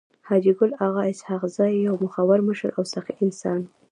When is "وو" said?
3.63-3.71